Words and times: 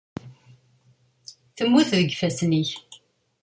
Temmut 1.55 1.89
deg 1.93 2.07
yifassen-ik. 2.09 2.71